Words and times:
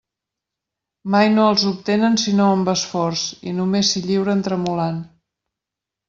Mai 1.15 1.27
no 1.33 1.43
els 1.49 1.65
obtenen 1.73 2.15
sinó 2.21 2.47
amb 2.53 2.71
esforç 2.73 3.25
i 3.51 3.53
només 3.61 3.91
s'hi 3.91 4.03
lliuren 4.09 4.41
tremolant. 4.49 4.97